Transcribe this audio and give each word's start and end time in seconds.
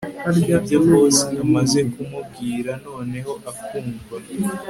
nibyo 0.39 0.77
boss 0.87 1.17
amaze 1.43 1.79
kumubwira 1.91 2.71
noneho 2.85 3.31
akumva 3.51 4.15